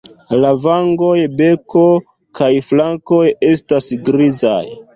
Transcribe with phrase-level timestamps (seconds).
[0.43, 1.83] La vangoj, beko
[2.41, 4.61] kaj flankoj estas grizaj.